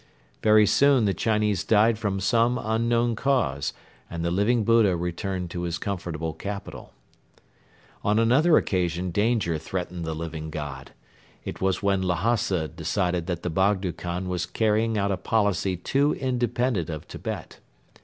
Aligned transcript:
Very 0.41 0.65
soon 0.65 1.05
the 1.05 1.13
Chinese 1.13 1.63
died 1.63 1.99
from 1.99 2.19
some 2.19 2.57
unknown 2.57 3.15
cause 3.15 3.71
and 4.09 4.25
the 4.25 4.31
Living 4.31 4.63
Buddha 4.63 4.95
returned 4.97 5.51
to 5.51 5.61
his 5.61 5.77
comfortable 5.77 6.33
capital. 6.33 6.95
On 8.03 8.17
another 8.17 8.57
occasion 8.57 9.11
danger 9.11 9.59
threatened 9.59 10.03
the 10.03 10.15
Living 10.15 10.49
God. 10.49 10.93
It 11.45 11.61
was 11.61 11.83
when 11.83 12.01
Lhasa 12.01 12.67
decided 12.69 13.27
that 13.27 13.43
the 13.43 13.51
Bogdo 13.51 13.91
Khan 13.91 14.27
was 14.27 14.47
carrying 14.47 14.97
out 14.97 15.11
a 15.11 15.17
policy 15.17 15.77
too 15.77 16.15
independent 16.15 16.89
of 16.89 17.07
Tibet. 17.07 17.59